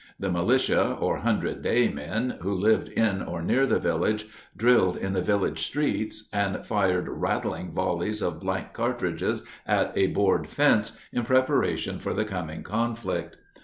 [0.19, 4.25] The militia, or "hundred day men," who lived in or near the village,
[4.57, 10.49] drilled in the village streets, and fired rattling volleys of blank cartridges at a board
[10.49, 13.35] fence, in preparation for the coming conflict.